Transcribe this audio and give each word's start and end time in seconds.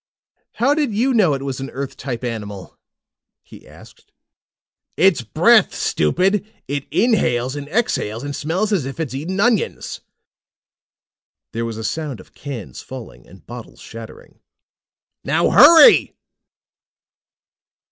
"How 0.53 0.73
did 0.73 0.95
you 0.95 1.13
know 1.13 1.35
it 1.35 1.43
was 1.43 1.59
an 1.59 1.69
Earth 1.69 1.95
type 1.95 2.23
animal?" 2.23 2.75
he 3.43 3.67
asked. 3.67 4.11
"Its 4.97 5.21
breath, 5.21 5.75
stupid! 5.75 6.43
It 6.67 6.87
inhales 6.89 7.55
and 7.55 7.67
exhales 7.67 8.23
and 8.23 8.35
smells 8.35 8.73
as 8.73 8.87
if 8.87 8.99
it's 8.99 9.13
eaten 9.13 9.39
onions!" 9.39 10.01
There 11.53 11.65
was 11.65 11.77
a 11.77 11.83
sound 11.83 12.19
of 12.19 12.33
cans 12.33 12.81
falling 12.81 13.27
and 13.27 13.45
bottles 13.45 13.79
shattering. 13.79 14.39
"Now 15.23 15.51
hurry!" 15.51 16.15